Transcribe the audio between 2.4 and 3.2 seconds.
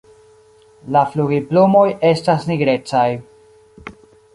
nigrecaj.